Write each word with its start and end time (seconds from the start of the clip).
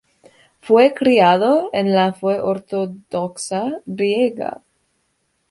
Fue 0.61 0.95
criado 0.95 1.69
en 1.73 1.93
la 1.93 2.11
fe 2.13 2.39
ortodoxa 2.41 3.81
griega. 3.85 4.63